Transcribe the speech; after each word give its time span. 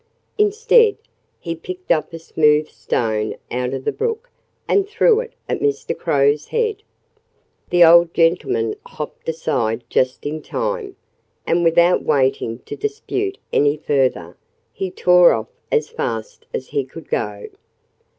Instead, 0.39 0.97
he 1.39 1.53
picked 1.53 1.91
up 1.91 2.11
a 2.11 2.17
smooth 2.17 2.67
stone 2.69 3.35
out 3.51 3.71
of 3.71 3.83
the 3.85 3.91
brook 3.91 4.31
and 4.67 4.89
threw 4.89 5.19
it 5.19 5.33
at 5.47 5.59
Mr. 5.59 5.95
Crow's 5.95 6.47
head. 6.47 6.81
The 7.69 7.83
old 7.85 8.11
gentleman 8.11 8.73
hopped 8.83 9.29
aside 9.29 9.83
just 9.91 10.25
in 10.25 10.41
time. 10.41 10.95
And 11.45 11.63
without 11.63 12.01
waiting 12.01 12.61
to 12.65 12.75
dispute 12.75 13.37
any 13.53 13.77
further, 13.77 14.35
he 14.73 14.89
tore 14.89 15.33
off 15.33 15.49
as 15.71 15.87
fast 15.89 16.47
as 16.51 16.69
he 16.69 16.83
could 16.83 17.07
go. 17.07 17.49